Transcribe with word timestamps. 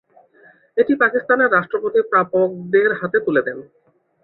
এটি 0.77 0.93
পাকিস্তানের 1.01 1.49
রাষ্ট্রপতি 1.51 1.99
প্রাপকদের 2.11 2.89
হাতে 2.99 3.17
তুলে 3.25 3.41
দিতেন। 3.41 3.57